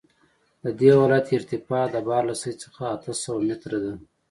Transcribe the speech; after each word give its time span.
د 0.63 0.65
دې 0.79 0.91
ولایت 0.99 1.27
ارتفاع 1.37 1.83
د 1.89 1.95
بحر 2.07 2.23
له 2.29 2.35
سطحې 2.41 2.61
څخه 2.63 2.81
اته 2.95 3.11
سوه 3.23 3.39
متره 3.47 3.79
ده 3.83 3.93